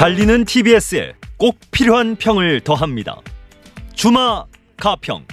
[0.00, 3.20] 달리는 TBS에 꼭 필요한 평을 더합니다.
[3.92, 4.46] 주마
[4.78, 5.26] 가평.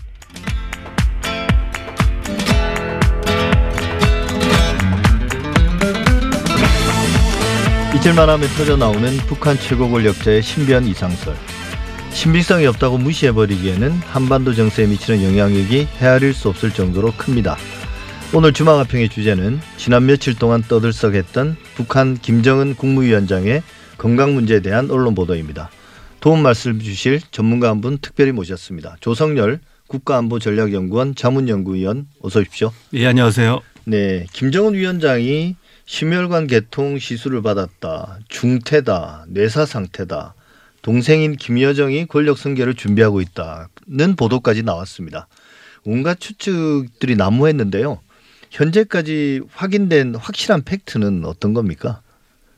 [7.95, 11.33] 잊을만 하면 터져 나오는 북한 최고 권력자의 신비한 이상설.
[12.11, 17.55] 신빙성이 없다고 무시해버리기에는 한반도 정세에 미치는 영향력이 헤아릴 수 없을 정도로 큽니다.
[18.33, 23.63] 오늘 주마가평의 주제는 지난 며칠 동안 떠들썩했던 북한 김정은 국무위원장의
[23.97, 25.69] 건강 문제에 대한 언론 보도입니다.
[26.19, 28.97] 도움 말씀 주실 전문가 한 분 특별히 모셨습니다.
[28.99, 32.73] 조성열 국가안보전략연구원 자문연구위원 어서 오십시오.
[32.93, 33.61] 예, 안녕하세요.
[33.85, 38.19] 네, 김정은 위원장이 심혈관 개통 시술을 받았다.
[38.27, 39.25] 중태다.
[39.29, 40.33] 뇌사 상태다.
[40.81, 45.27] 동생인 김여정이 권력 승계를 준비하고 있다는 보도까지 나왔습니다.
[45.85, 47.99] 온갖 추측들이 난무했는데요.
[48.51, 52.01] 현재까지 확인된 확실한 팩트는 어떤 겁니까?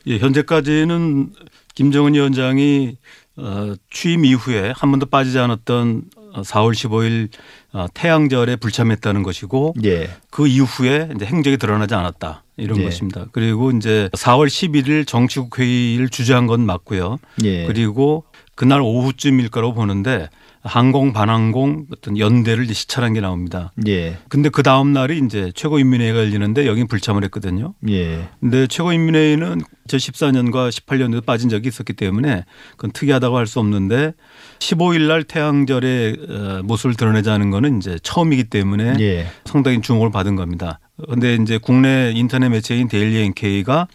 [0.07, 1.33] 예, 현재까지는
[1.75, 2.97] 김정은 위원장이
[3.37, 7.29] 어, 취임 이후에 한 번도 빠지지 않았던 4월 15일
[7.71, 10.09] 어, 태양절에 불참했다는 것이고 예.
[10.29, 12.83] 그 이후에 이제 행적이 드러나지 않았다 이런 예.
[12.83, 13.25] 것입니다.
[13.31, 17.17] 그리고 이제 4월 11일 정치국 회의를 주재한 건 맞고요.
[17.43, 17.65] 예.
[17.65, 20.29] 그리고 그날 오후쯤일 거라고 보는데
[20.61, 23.71] 항공 반항공 어떤 연대를 시찰한 게 나옵니다.
[23.87, 24.17] 예.
[24.27, 27.73] 근데 그 다음 날이 이제 최고인민회의가 열리는데 여긴 불참을 했거든요.
[27.89, 28.27] 예.
[28.39, 34.13] 근데 최고인민회의는 2014년과 18년에도 빠진 적이 있었기 때문에 그건 특이하다고 할 수 없는데
[34.59, 39.27] 15일 날 태양절에 어, 모습을 드러내자는 거는 이제 처음이기 때문에 예.
[39.45, 40.79] 상당히 주목을 받은 겁니다.
[41.09, 43.87] 근데 이제 국내 인터넷 매체인 데일리 NK가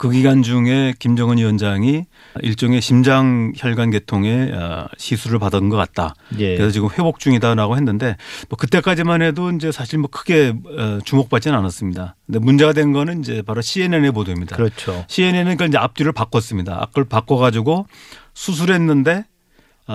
[0.00, 2.06] 그 기간 중에 김정은 위원장이
[2.40, 6.14] 일종의 심장 혈관 계통의 어, 시술을 받은 것 같다.
[6.38, 6.56] 예.
[6.56, 8.16] 그래서 지금 회복 중이다라고 했는데
[8.48, 12.16] 뭐 그때까지만 해도 이제 사실 뭐 크게 어, 주목받지는 않았습니다.
[12.24, 14.56] 근데 문제가 된 거는 이제 바로 CNN의 보도입니다.
[14.56, 15.04] 그렇죠.
[15.06, 16.80] CNN은 그 이제 앞뒤를 바꿨습니다.
[16.80, 17.86] 앞을 바꿔 가지고
[18.32, 19.24] 수술했는데 아,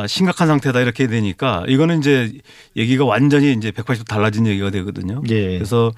[0.07, 2.33] 심각한 상태다 이렇게 되니까 이거는 이제
[2.75, 5.22] 얘기가 완전히 이제 180도 달라진 얘기가 되거든요.
[5.29, 5.57] 예.
[5.57, 5.91] 그래서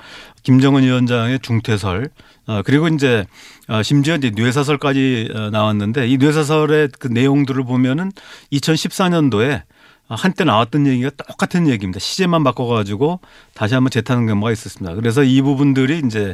[0.43, 2.09] 김정은 위원장의 중퇴설
[2.45, 3.25] 아, 그리고 이제
[3.67, 8.11] 아, 심지어 이제 뇌사설까지 어, 나왔는데 이 뇌사설의 그 내용들을 보면은
[8.53, 9.63] 2014년도에
[10.09, 11.99] 한때 나왔던 얘기가 똑같은 얘기입니다.
[11.99, 13.19] 시제만 바꿔가지고
[13.53, 14.95] 다시 한번 재타는 경우가 있었습니다.
[14.95, 16.33] 그래서 이 부분들이 이제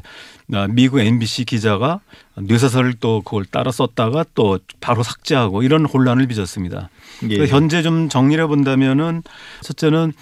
[0.53, 1.99] 아, 미국 MBC 기자가
[2.35, 6.89] 뇌사설을 또 그걸 따라 썼다가 또 바로 삭제하고 이런 혼란을 빚었습니다.
[7.29, 7.47] 예.
[7.47, 9.23] 현재 좀 정리를 해본다면은
[9.61, 10.13] 첫째는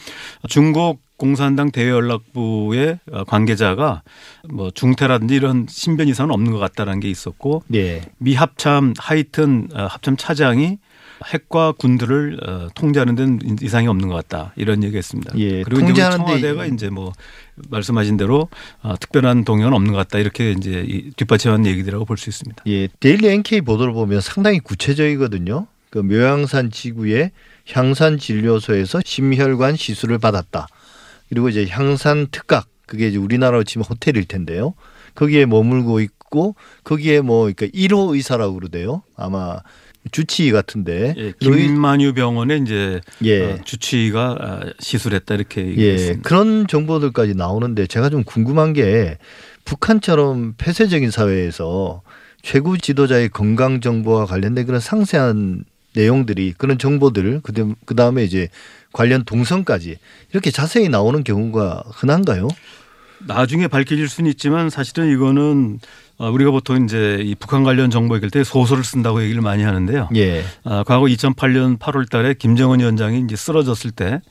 [0.48, 4.02] 중국 공산당 대외연락부의 관계자가
[4.50, 8.02] 뭐 중태라든지 이런 신변 이상은 없는 것 같다라는 게 있었고 예.
[8.18, 10.80] 미 합참 하이튼 어, 합참 차장이
[11.26, 15.38] 핵과 군들을 어, 통제하는 데는 이상이 없는 것 같다 이런 얘기했습니다.
[15.38, 17.14] 예, 그리고 이제 우리 통제하는데 청와대가 이제 뭐
[17.70, 18.50] 말씀하신 대로
[18.82, 22.64] 어, 특별한 동향은 없는 것 같다 이렇게 이제 이 뒷받침한 얘기들이라고 볼 수 있습니다.
[22.68, 25.68] 예, 데일리 NK 보도를 보면 상당히 구체적이거든요.
[25.90, 27.32] 그 묘양산 지구의
[27.72, 30.68] 향산 진료소에서 심혈관 시술을 받았다.
[31.30, 34.74] 그리고 이제 향산 특각 그게 이제 우리나라로 치면 호텔일 텐데요.
[35.16, 39.04] 거기에 머물고 있고 거기에 뭐 그러니까 1호 의사라고 그러대요.
[39.16, 39.60] 아마
[40.12, 41.14] 주치의 같은데.
[41.18, 43.44] 예, 김만유 병원에 이제 예.
[43.44, 46.28] 어, 주치의가 아, 시술했다 이렇게 예, 얘기했습니다.
[46.28, 49.18] 그런 정보들까지 나오는데 제가 좀 궁금한 게
[49.66, 52.02] 북한처럼 폐쇄적인 사회에서
[52.42, 55.64] 최고 지도자의 건강 정보와 관련된 그런 상세한
[55.94, 58.48] 내용들이 그런 정보들 그 다음에 이제
[58.94, 59.98] 관련 동선까지
[60.32, 62.48] 이렇게 자세히 나오는 경우가 흔한가요?
[63.28, 65.80] 나중에 밝혀질 수는 있지만 사실은 이거는
[66.18, 70.10] 어, 우리가 보통 이제 이 북한 관련 정보 읽을 때 소설을 쓴다고 얘기를 많이 하는데요.
[70.16, 74.22] 예, 아, 과거 2008년 8월 달에 김정은 위원장이 이제 쓰러졌을 때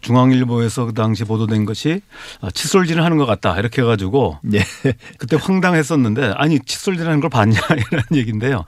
[0.00, 2.00] 중앙일보에서 그 당시 보도된 것이
[2.40, 4.60] 아, 칫솔질을 하는 것 같다 이렇게 해가지고 예,
[5.18, 8.64] 그때 황당했었는데 아니 칫솔질하는 걸 봤냐 이런 얘기인데요.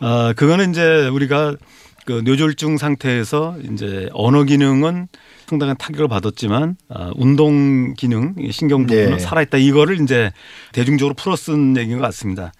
[0.00, 1.56] 아 그거는 이제 우리가
[2.04, 5.08] 그 뇌졸중 상태에서 이제 언어 기능은
[5.52, 9.18] 상당한 타격을 받았지만 아, 운동 기능 신경 부분은 네.
[9.18, 10.32] 살아있다 이거를 이제
[10.72, 12.52] 대중적으로 풀어 쓴 얘기인 것 같습니다.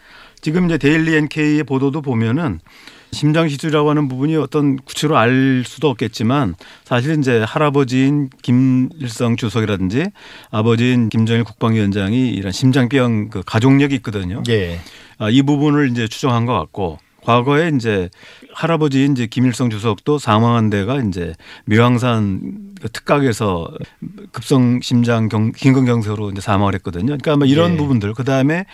[0.43, 2.61] 지금 이제 데일리 NK의 보도도 보면은
[3.11, 6.55] 심장 시술이라고 하는 부분이 어떤 구체로 알 수도 없겠지만
[6.85, 10.11] 사실 이제 할아버지인 김일성 주석이라든지
[10.51, 14.43] 아버지인 김정일 국방위원장이 이런 심장병 그 가족력이 있거든요.
[14.51, 14.81] 예,
[15.17, 18.11] 아, 이 부분을 이제 추정한 것 같고 과거에 이제
[18.53, 21.35] 할아버지인 이제 김일성 주석도 사망한 데가 이제
[21.67, 23.69] 묘향산 그 특각에서
[24.33, 27.07] 급성 심장 경, 긴급경색으로 이제 사망을 했거든요.
[27.07, 27.77] 그러니까 아마 이런 예.
[27.77, 28.65] 부분들 그 다음에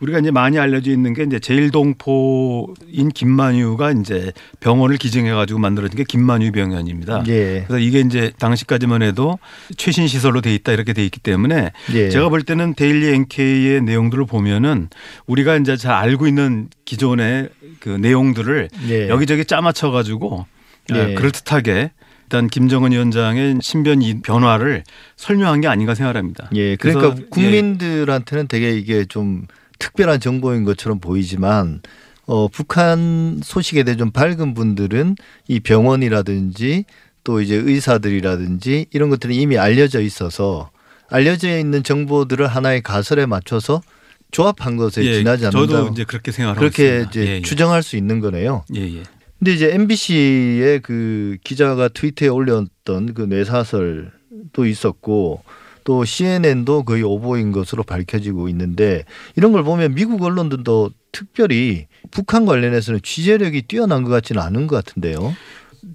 [0.00, 6.04] 우리가 이제 많이 알려져 있는 게 이제 제일동포인 김만유가 이제 병원을 기증해 가지고 만들어진 게
[6.04, 7.24] 김만유 병원입니다.
[7.28, 7.64] 예.
[7.66, 9.38] 그래서 이게 이제 당시까지만 해도
[9.76, 12.10] 최신 시설로 돼 있다 이렇게 돼 있기 때문에 예.
[12.10, 14.88] 제가 볼 때는 데일리 NK의 내용들을 보면은
[15.26, 17.48] 우리가 이제 잘 알고 있는 기존의
[17.80, 19.08] 그 내용들을 예.
[19.08, 20.46] 여기저기 짜맞춰 가지고
[20.94, 21.14] 예.
[21.14, 21.90] 그럴 듯하게
[22.26, 24.82] 일단 김정은 위원장의 신변 이 변화를
[25.16, 26.50] 설명한 게 아닌가 생각합니다.
[26.54, 29.46] 예, 그러니까 국민들한테는 되게 이게 좀
[29.78, 31.82] 특별한 정보인 것처럼 보이지만
[32.26, 35.14] 어, 북한 소식에 대해 좀 밝은 분들은
[35.46, 36.84] 이 병원이라든지
[37.22, 40.70] 또 이제 의사들이라든지 이런 것들이 이미 알려져 있어서
[41.08, 43.82] 알려져 있는 정보들을 하나의 가설에 맞춰서
[44.32, 45.72] 조합한 것에 예, 지나지 않는다.
[45.72, 47.10] 저도 이제 그렇게 생각하고 그렇게 있습니다.
[47.10, 47.42] 이제 예, 예.
[47.42, 48.64] 추정할 수 있는 거네요.
[48.74, 49.02] 예, 예.
[49.38, 55.42] 근데 이제 MBC의 그 기자가 트위터에 올렸던 그 뇌사설도 있었고
[55.84, 59.04] 또 CNN도 거의 오보인 것으로 밝혀지고 있는데
[59.36, 65.34] 이런 걸 보면 미국 언론들도 특별히 북한 관련해서는 취재력이 뛰어난 것 같지는 않은 것 같은데요.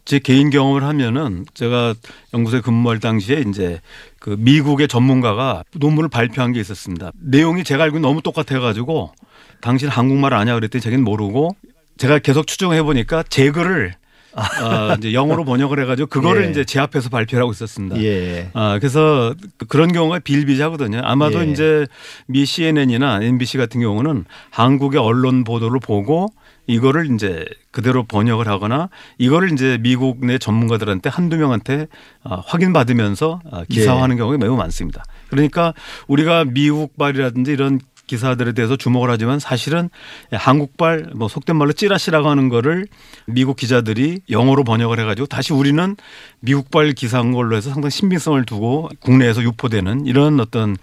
[0.05, 1.93] 제 개인 경험을 하면은 제가
[2.33, 3.81] 연구소에 근무할 당시에 이제
[4.19, 7.11] 그 미국의 전문가가 논문을 발표한 게 있었습니다.
[7.19, 9.11] 내용이 제가 알고 너무 똑같아 가지고
[9.59, 11.55] 당신 한국말 아냐 그랬더니 자기는 모르고
[12.01, 13.93] 제가 계속 추정해 보니까 제 글을
[14.33, 16.49] 어, 이제 영어로 번역을 해가지고 그거를 예.
[16.49, 18.01] 이제 제 앞에서 발표하고 있었습니다.
[18.01, 18.49] 예.
[18.53, 19.35] 아, 그래서
[19.67, 21.01] 그런 경우가 비일비재하거든요.
[21.03, 21.51] 아마도 예.
[21.51, 21.85] 이제
[22.25, 26.33] 미 CNN이나 MBC 같은 경우는 한국의 언론 보도를 보고
[26.65, 28.89] 이거를 이제 그대로 번역을 하거나
[29.19, 31.85] 이거를 이제 미국 내 전문가들한테 한두 명한테
[32.23, 35.03] 아, 확인받으면서 아, 기사화하는 경우가 매우 많습니다.
[35.29, 35.75] 그러니까
[36.07, 37.79] 우리가 미국발이라든지 이런
[38.11, 39.89] 기사들에 대해서 주목을 하지만 사실은
[40.33, 42.85] 한국발 뭐 속된 말로 찌라시라고 하는 거를
[43.25, 45.95] 미국 기자들이 영어로 번역을 해가지고 다시 우리는
[46.41, 50.75] 미국발 기사인 걸로 해서 상당히 신빙성을 두고 국내에서 유포되는 이런 어떤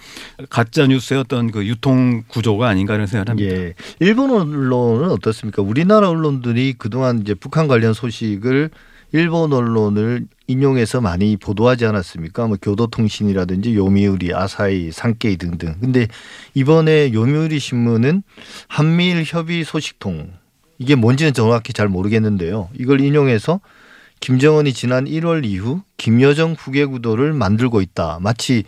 [0.48, 3.54] 가짜 뉴스의 어떤 그 유통 구조가 아닌가 이런 생각을 합니다.
[3.54, 3.74] 예.
[4.00, 5.60] 일본 언론은 어떻습니까?
[5.60, 8.70] 우리나라 언론들이 그동안 이제 북한 관련 소식을
[9.12, 12.46] 일본 언론을 인용해서 많이 보도하지 않았습니까?
[12.46, 15.76] 뭐 교도통신이라든지 요미우리, 아사히, 산케이 등등.
[15.80, 16.08] 근데
[16.54, 18.22] 이번에 요미우리 신문은
[18.66, 20.32] 한미일 협의 소식통
[20.78, 22.68] 이게 뭔지는 정확히 잘 모르겠는데요.
[22.78, 23.60] 이걸 인용해서
[24.20, 28.18] 김정은이 지난 1월 이후 김여정 후계 구도를 만들고 있다.
[28.20, 28.64] 마치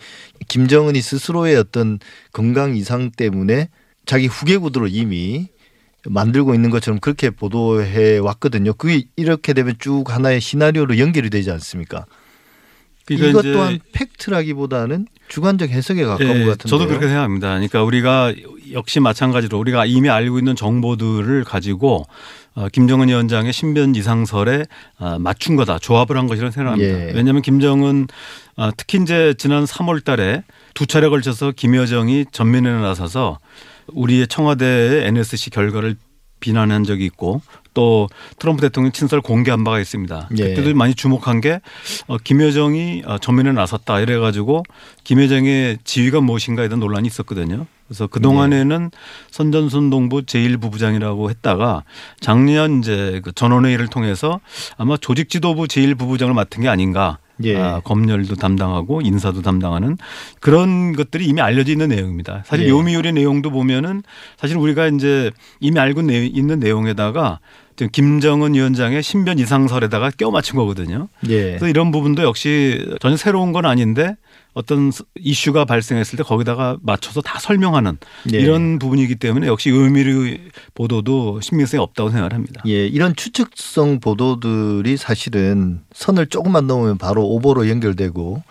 [0.47, 1.99] 김정은이 스스로의 어떤
[2.31, 3.69] 건강 이상 때문에
[4.05, 5.49] 자기 후계 구도를 이미
[6.05, 8.73] 만들고 있는 것처럼 그렇게 보도해 왔거든요.
[8.73, 12.05] 그게 이렇게 되면 쭉 하나의 시나리오로 연결이 되지 않습니까?
[13.05, 16.69] 그러니까 이것 또한 팩트라기보다는 주관적 해석에 가까운 예, 것 같은데.
[16.69, 17.49] 저도 그렇게 생각합니다.
[17.49, 18.33] 그러니까 우리가
[18.71, 22.05] 역시 마찬가지로 우리가 이미 알고 있는 정보들을 가지고
[22.53, 24.65] 어, 김정은 위원장의 신변 이상설에
[24.99, 27.07] 어, 맞춘 거다, 조합을 한 것이라고 생각합니다.
[27.07, 27.11] 예.
[27.13, 28.07] 왜냐하면 김정은
[28.57, 30.43] 어, 특히 이제 지난 3월 달에
[30.73, 33.39] 두 차례 걸쳐서 김여정이 전면에 나서서
[33.87, 35.95] 우리의 청와대의 NSC 결과를
[36.41, 37.41] 비난한 적이 있고
[37.73, 40.29] 또 트럼프 대통령 친서를 공개한 바가 있습니다.
[40.37, 40.49] 예.
[40.49, 41.61] 그때도 많이 주목한 게
[42.07, 44.63] 어, 김여정이 어, 전면에 나섰다 이래가지고
[45.05, 47.67] 김여정의 지위가 무엇인가에 대한 논란이 있었거든요.
[47.87, 48.91] 그래서 그 동안에는
[49.31, 51.83] 선전순 동부 제1부부장이라고 했다가
[52.19, 54.39] 작년 이제 그 전원회의를 통해서
[54.77, 57.19] 아마 조직지도부 제1부부장을 맡은 게 아닌가.
[57.43, 57.57] 예.
[57.57, 59.97] 아, 검열도 담당하고 인사도 담당하는
[60.39, 62.43] 그런 것들이 이미 알려져 있는 내용입니다.
[62.45, 62.69] 사실 예.
[62.69, 64.03] 요미우리 내용도 보면은
[64.37, 67.39] 사실 우리가 이제 이미 알고 내- 있는 내용에다가
[67.81, 71.07] 지금 김정은 위원장의 신변 이상설에다가 껴 맞춘 거거든요.
[71.29, 71.45] 예.
[71.45, 74.15] 그래서 이런 부분도 역시 전혀 새로운 건 아닌데
[74.53, 77.97] 어떤 이슈가 발생했을 때 거기다가 맞춰서 다 설명하는
[78.33, 78.37] 예.
[78.37, 80.41] 이런 부분이기 때문에 역시 요미우리
[80.75, 82.61] 보도도 신빙성이 없다고 생각을 합니다.
[82.67, 88.43] 예, 이런 추측성 보도들이 사실은 선을 조금만 넘으면 바로 오보로 연결되고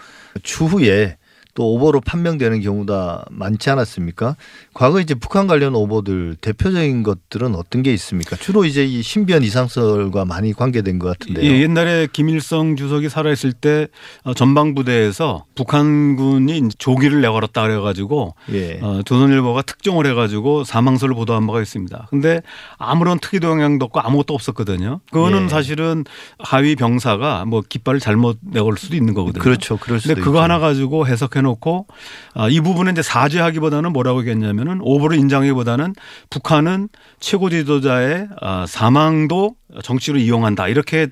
[0.43, 1.19] 추후에
[1.55, 4.37] 또 오보로 판명되는 경우가 많지 않았습니까?
[4.73, 8.37] 과거 이제 북한 관련 오보들 대표적인 것들은 어떤 게 있습니까?
[8.37, 11.51] 주로 이제 이 신변 이상설과 많이 관계된 것 같은데요.
[11.51, 13.89] 예, 옛날에 김일성 주석이 살아있을 때
[14.23, 18.79] 어, 전방부대에서 북한군이 조기를 내걸었다 그래가지고 예.
[18.83, 22.07] 어, 조선일보가 특종을 해가지고 사망설을 보도한 바가 있습니다.
[22.11, 22.43] 근데
[22.79, 25.01] 아무런 특이 동향도 없고 아무것도 없었거든요.
[25.13, 25.49] 그거는 예.
[25.49, 26.05] 사실은
[26.39, 29.43] 하위 병사가 뭐 깃발을 잘못 내걸 수도 있는 거거든요.
[29.43, 29.77] 그렇죠.
[29.77, 30.43] 그럴 수도 근데 그거 있죠.
[30.43, 31.87] 하나 가지고 해석해 놓고
[32.35, 35.95] 아, 이 부분은 이제 사죄하기보다는 뭐라고 했냐면은 오보를 인정하기보다는
[36.31, 36.89] 북한은
[37.21, 39.55] 최고 지도자의 아, 사망도
[39.85, 41.09] 정치로 이용한다 이렇게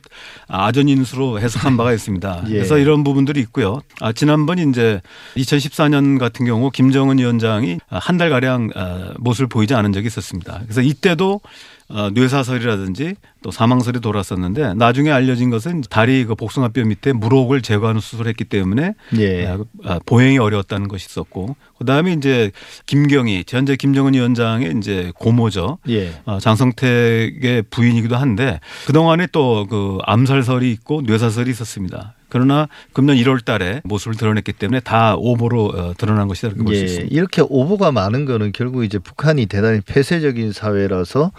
[0.49, 2.45] 아전인수로 해석한 바가 있습니다.
[2.49, 2.53] 예.
[2.53, 3.81] 그래서 이런 부분들이 있고요.
[4.01, 5.01] 아, 지난번 이제
[5.37, 10.61] 2014년 같은 경우 김정은 위원장이 한 달 가량 아, 모습을 보이지 않은 적이 있었습니다.
[10.65, 11.41] 그래서 이때도
[11.89, 18.29] 어, 뇌사설이라든지 또 사망설이 돌았었는데 나중에 알려진 것은 다리 그 복숭아뼈 밑에 물혹을 제거하는 수술을
[18.29, 19.47] 했기 때문에 예.
[19.47, 22.51] 아, 아, 보행이 어려웠다는 것이 있었고 그다음에 이제
[22.87, 25.79] 김경희 현재 김정은 위원장의 이제 고모죠.
[25.89, 26.13] 예.
[26.25, 32.15] 어, 장성택의 부인이기도 한데 그 동안에 또 그 암살설이 있고 뇌사설이 있었습니다.
[32.29, 36.85] 그러나 금년 1월 달에 모습을 드러냈기 때문에 다 오보로 어, 드러난 것이다 이렇게 볼수 예.
[36.85, 37.15] 있습니다.
[37.15, 41.33] 이렇게 오보가 많은 거는 결국 이제 북한이 대단히 폐쇄적인 사회라서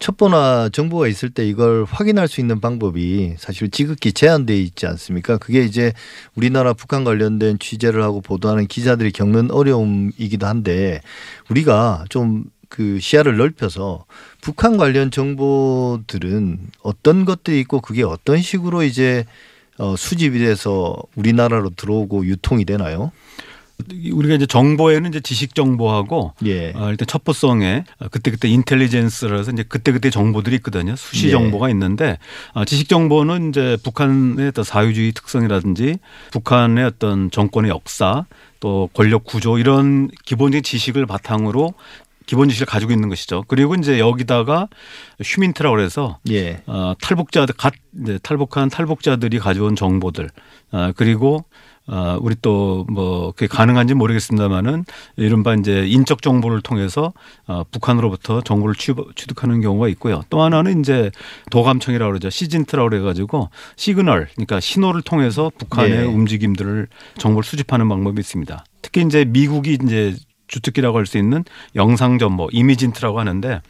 [0.00, 5.36] 첩보나 정보가 있을 때 이걸 확인할 수 있는 방법이 사실 지극히 제한돼 있지 않습니까?
[5.36, 5.92] 그게 이제
[6.34, 11.02] 우리나라 북한 관련된 취재를 하고 보도하는 기자들이 겪는 어려움이기도 한데
[11.50, 14.06] 우리가 좀그 시야를 넓혀서
[14.40, 19.26] 북한 관련 정보들은 어떤 것들이 있고 그게 어떤 식으로 이제
[19.80, 23.12] 어, 수집이 돼서 우리나라로 들어오고 유통이 되나요?
[24.12, 26.72] 우리가 이제 정보에는 이제 지식 정보하고 예.
[26.74, 30.96] 어, 일단 첩보성에 그때 그때 인텔리전스라서 이제 그때 그때 정보들이 있거든요.
[30.96, 31.30] 수시 예.
[31.30, 32.18] 정보가 있는데
[32.52, 35.96] 어, 지식 정보는 이제 북한의 어떤 사회주의 특성이라든지
[36.32, 38.26] 북한의 어떤 정권의 역사
[38.60, 41.72] 또 권력 구조 이런 기본적인 지식을 바탕으로
[42.26, 43.44] 기본 지식을 가지고 있는 것이죠.
[43.48, 44.68] 그리고 이제 여기다가
[45.22, 46.62] 휴민트라고 그래서 예.
[46.66, 50.28] 어, 탈북자들 갓 이제 탈북한 탈북자들이 가져온 정보들
[50.72, 51.44] 어, 그리고
[51.86, 54.84] 어, 우리 또 뭐 그게 가능한지 모르겠습니다만은
[55.16, 57.12] 이른바 이제 인적 정보를 통해서
[57.46, 60.22] 어, 북한으로부터 정보를 취득, 취득하는 경우가 있고요.
[60.30, 61.10] 또 하나는 이제
[61.50, 62.30] 도감청이라고 그러죠.
[62.30, 66.04] SIGINT라고 그래가지고 시그널 그러니까 신호를 통해서 북한의 네.
[66.04, 68.64] 움직임들을 정보를 수집하는 방법이 있습니다.
[68.82, 70.14] 특히 이제 미국이 이제
[70.50, 73.62] 주특기라고 할 수 있는 영상 정보 IMINT라고 하는데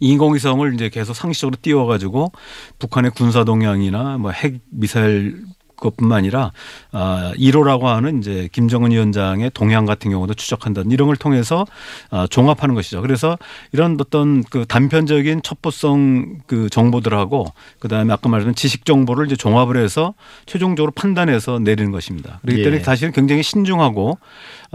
[0.00, 2.32] 인공위성을 이제 계속 상시적으로 띄워가지고
[2.78, 5.44] 북한의 군사 동향이나 뭐 핵 미사일
[5.76, 6.52] 것뿐만 아니라
[6.92, 11.66] 아 1호라고 하는 이제 김정은 위원장의 동향 같은 경우도 추적한다는 이런 걸 통해서
[12.10, 13.02] 아 종합하는 것이죠.
[13.02, 13.36] 그래서
[13.72, 17.46] 이런 어떤 그 단편적인 첩보성 그 정보들하고
[17.80, 20.14] 그다음에 아까 말했던 지식 정보를 이제 종합을 해서
[20.46, 22.38] 최종적으로 판단해서 내리는 것입니다.
[22.42, 22.84] 그렇기 때문에 예.
[22.84, 24.18] 사실은 굉장히 신중하고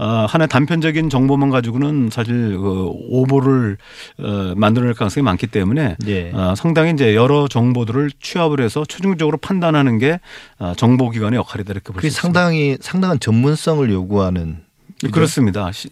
[0.02, 3.76] 어, 하나의 단편적인 정보만 가지고는 사실 그 오보를
[4.18, 6.30] 어, 만들어낼 가능성이 많기 때문에 예.
[6.32, 10.18] 어, 상당히 이제 여러 정보들을 취합을 해서 최종적으로 판단하는 게
[10.58, 12.40] 어, 정보기관의 역할이다 이렇게 볼 그게 수 있습니다.
[12.40, 14.58] 상당히 상당한 전문성을 요구하는
[15.00, 15.12] 그죠?
[15.12, 15.70] 그렇습니다.
[15.72, 15.88] 시-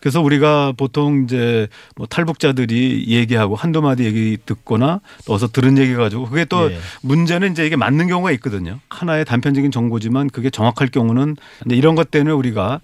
[0.00, 5.94] 그래서 우리가 보통 이제 뭐 탈북자들이 얘기하고 한두 마디 얘기 듣거나 또 어서 들은 얘기
[5.94, 6.78] 가지고 그게 또 예.
[7.02, 8.78] 문제는 이제 이게 맞는 경우가 있거든요.
[8.88, 11.36] 하나의 단편적인 정보지만 그게 정확할 경우는
[11.70, 12.80] 이런 것 때문에 우리가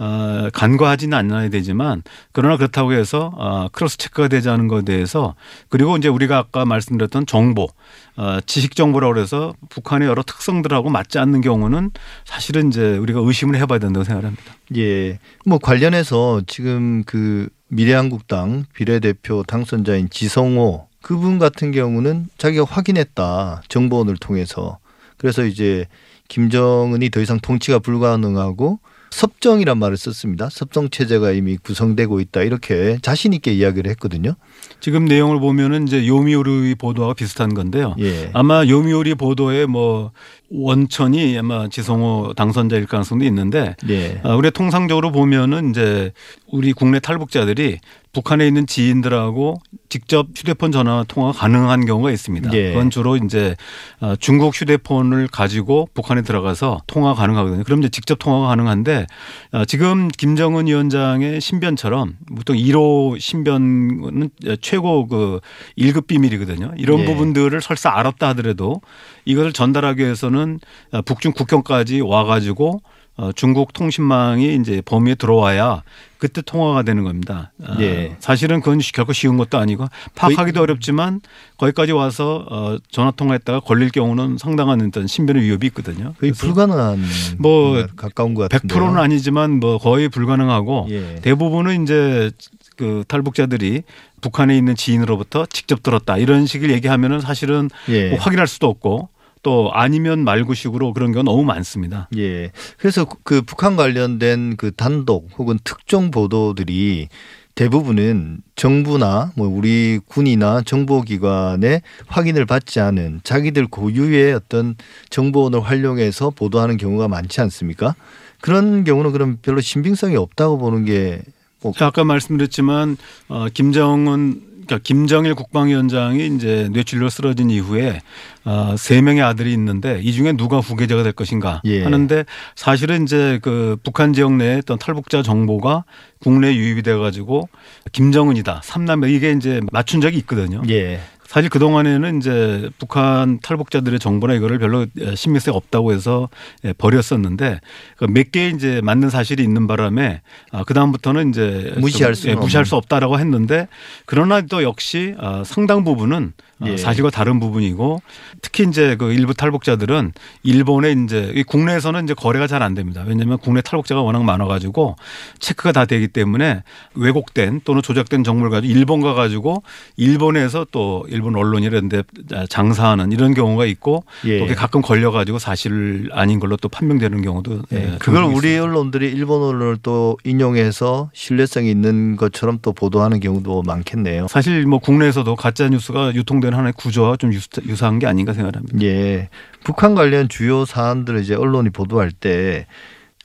[0.00, 2.02] 어, 간과하지는 않아야 되지만
[2.32, 5.34] 그러나 그렇다고 해서 어, 크로스 체크가 되지 않은 것에 대해서
[5.68, 7.68] 그리고 이제 우리가 아까 말씀드렸던 정보
[8.16, 11.90] 어, 지식 정보라고 그래서 북한의 여러 특성들하고 맞지 않는 경우는
[12.24, 14.42] 사실은 이제 우리가 의심을 해봐야 된다고 생각합니다.
[14.76, 15.18] 예.
[15.44, 23.62] 뭐 관련해서 지금 그 미래한국당 비례대표 당선자인 지성호 그분 같은 경우는 자기가 확인했다.
[23.68, 24.78] 정보원을 통해서.
[25.18, 25.86] 그래서 이제
[26.28, 28.80] 김정은이 더 이상 통치가 불가능하고
[29.10, 30.48] 섭정이란 말을 썼습니다.
[30.50, 32.42] 섭정 체제가 이미 구성되고 있다.
[32.42, 34.34] 이렇게 자신 있게 이야기를 했거든요.
[34.80, 37.96] 지금 내용을 보면은 이제 요미우리 보도와 비슷한 건데요.
[37.98, 38.30] 예.
[38.32, 40.12] 아마 요미우리 보도에 뭐
[40.50, 44.20] 원천이 아마 지성호 당선자일 가능성도 있는데 예.
[44.22, 46.12] 아, 우리 통상적으로 보면은 이제
[46.46, 47.78] 우리 국내 탈북자들이
[48.12, 52.52] 북한에 있는 지인들하고 직접 휴대폰 전화 통화 가능한 경우가 있습니다.
[52.54, 52.72] 예.
[52.72, 53.56] 그건 주로 이제
[53.98, 57.64] 아, 중국 휴대폰을 가지고 북한에 들어가서 통화 가능하거든요.
[57.64, 59.06] 그럼 이제 직접 통화가 가능한데
[59.50, 64.30] 아, 지금 김정은 위원장의 신변처럼 보통 1호 신변은
[64.62, 65.40] 최고 그
[65.76, 66.72] 1급 비밀이거든요.
[66.76, 67.04] 이런 예.
[67.04, 68.80] 부분들을 설사 알았다 하더라도
[69.24, 70.60] 이것을 전달하기 위해서는
[70.92, 72.80] 아, 북중 국경까지 와가지고
[73.16, 75.82] 어, 중국 통신망이 이제 범위에 들어와야
[76.16, 77.52] 그때 통화가 되는 겁니다.
[77.62, 78.16] 어, 예.
[78.18, 81.20] 사실은 그건 결코 쉬운 것도 아니고 파악하기도 어렵지만
[81.58, 86.14] 거기까지 와서 어, 전화 통화했다가 걸릴 경우는 상당한 어떤 신변의 위협이 있거든요.
[86.18, 87.02] 거의 불가능한
[87.38, 88.80] 뭐 가까운 것 같은데요.
[88.80, 91.16] 100%는 아니지만 뭐 거의 불가능하고 예.
[91.22, 92.30] 대부분은 이제
[92.76, 93.82] 그 탈북자들이
[94.22, 98.10] 북한에 있는 지인으로부터 직접 들었다 이런 식을 얘기하면은 사실은 예.
[98.10, 99.10] 뭐 확인할 수도 없고
[99.42, 102.08] 또 아니면 말고식으로 그런 경우 너무 많습니다.
[102.16, 102.50] 예.
[102.78, 107.08] 그래서 그 북한 관련된 그 단독 혹은 특종 보도들이
[107.54, 114.76] 대부분은 정부나 뭐 우리 군이나 정보기관의 확인을 받지 않은 자기들 고유의 어떤
[115.10, 117.94] 정보원을 활용해서 보도하는 경우가 많지 않습니까?
[118.40, 121.22] 그런 경우는 그럼 별로 신빙성이 없다고 보는 게
[121.62, 122.96] 뭐 아까 말씀드렸지만
[123.28, 128.00] 어, 김정은 그러니까 김정일 국방위원장이 이제 뇌출혈로 쓰러진 이후에
[128.44, 131.82] 어, 세 명의 아들이 있는데 이 중에 누가 후계자가 될 것인가 예.
[131.82, 132.24] 하는데
[132.54, 135.84] 사실은 이제 그 북한 지역 내에 어떤 탈북자 정보가
[136.20, 137.48] 국내에 유입이 돼 가지고
[137.90, 140.62] 김정은이다 삼남매 이게 이제 맞춘 적이 있거든요.
[140.68, 141.00] 예.
[141.30, 144.84] 사실 그 동안에는 이제 북한 탈북자들의 정보나 이거를 별로
[145.14, 146.28] 신빙성이 없다고 해서
[146.64, 147.60] 예, 버렸었는데
[147.98, 150.22] 그몇 개 이제 맞는 사실이 있는 바람에
[150.66, 152.66] 그 다음부터는 이제 무시할 좀, 수는 예, 무시할.
[152.66, 153.68] 수 없다라고 했는데
[154.06, 156.32] 그러나 또 역시 아, 상당 부분은
[156.62, 156.76] 아, 예.
[156.76, 158.02] 사실과 다른 부분이고
[158.42, 163.04] 특히 이제 그 일부 탈북자들은 일본에 이제 이 국내에서는 이제 거래가 잘 안 됩니다.
[163.06, 164.96] 왜냐하면 국내 탈북자가 워낙 많아가지고
[165.38, 166.62] 체크가 다 되기 때문에
[166.94, 169.62] 왜곡된 또는 조작된 정보를 가지고 일본 가가지고
[169.96, 172.02] 일본에서 또 일본 언론 이런 데
[172.48, 174.38] 장사하는 이런 경우가 있고 예.
[174.46, 177.76] 또 가끔 걸려가지고 사실 아닌 걸로 또 판명되는 경우도 예.
[177.76, 178.62] 예, 그걸 우리 있습니다.
[178.62, 184.26] 언론들이 일본 언론을 또 인용해서 신뢰성이 있는 것처럼 또 보도하는 경우도 많겠네요.
[184.28, 188.78] 사실 뭐 국내에서도 가짜 뉴스가 유통되는 하나의 구조와 좀 유사- 유사한 게 아닌가 생각합니다.
[188.82, 189.28] 예.
[189.64, 192.66] 북한 관련 주요 사안들을 이제 언론이 보도할 때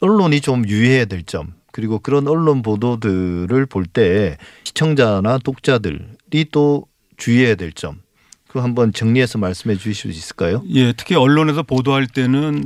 [0.02, 6.86] 언론이 좀 유의해야 될 점, 그리고 그런 언론 보도들을 볼 때 시청자나 독자들이 또
[7.18, 8.02] 주의해야 될 점,
[8.48, 10.64] 그 한번 정리해서 말씀해 주실 수 있을까요?
[10.74, 12.66] 예, 특히 언론에서 보도할 때는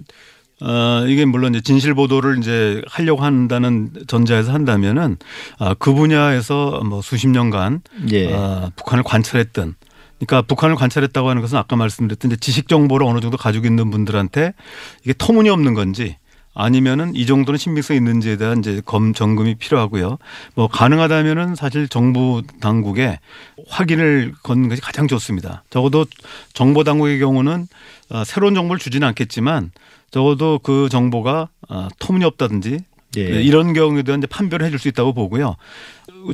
[0.61, 5.17] 어, 이게 물론 이제 진실 보도를 이제 하려고 한다는 전자에서 한다면은
[5.57, 8.33] 아, 그 분야에서 뭐 수십 년간 예.
[8.33, 9.75] 아, 북한을 관찰했던
[10.19, 14.53] 그러니까 북한을 관찰했다고 하는 것은 아까 말씀드렸던 지식 정보를 어느 정도 가지고 있는 분들한테
[15.03, 16.17] 이게 터무니없는 건지
[16.59, 20.17] 아니면은 이 정도는 신빙성 있는지에 대한 이제 검 점검이 필요하고요.
[20.55, 23.19] 뭐 가능하다면은 사실 정부 당국에
[23.69, 25.63] 확인을 건 것이 가장 좋습니다.
[25.69, 26.05] 적어도
[26.51, 27.67] 정보 당국의 경우는
[28.09, 29.71] 어, 새로운 정보를 주지는 않겠지만
[30.11, 32.79] 적어도 그 정보가 어, 터무니없다든지
[33.15, 33.29] 예.
[33.29, 35.55] 네, 이런 경우에 대한 이제 판별을 해줄 수 있다고 보고요.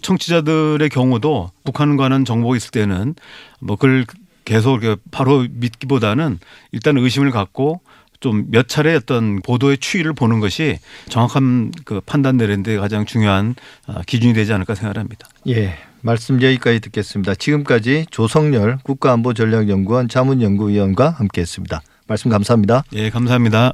[0.01, 3.13] 청취자들의 경우도 북한 관한 정보가 있을 때는
[3.59, 4.05] 뭐 그걸
[4.43, 6.39] 계속 바로 믿기보다는
[6.71, 7.81] 일단 의심을 갖고
[8.25, 10.79] 좀 몇 차례 어떤 보도의 추이를 보는 것이
[11.09, 13.55] 정확한 그 판단 내리는데 가장 중요한
[13.85, 15.27] 아, 기준이 되지 않을까 생각합니다.
[15.47, 15.75] 예.
[16.01, 17.35] 말씀 여기까지 듣겠습니다.
[17.35, 21.81] 지금까지 조성열 국가안보전략연구원 자문연구위원과 함께했습니다.
[22.07, 22.83] 말씀 감사합니다.
[22.93, 23.73] 예, 감사합니다.